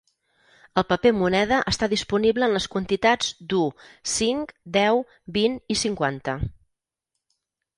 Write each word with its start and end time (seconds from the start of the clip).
El 0.81 0.85
paper 0.91 1.09
moneda 1.17 1.59
està 1.71 1.89
disponible 1.91 2.47
en 2.47 2.55
les 2.57 2.67
quantitats 2.75 3.29
d'u, 3.51 3.67
cinc, 4.15 4.55
deu, 4.79 5.05
vint 5.37 5.61
i 5.77 5.81
cinquanta. 5.87 6.37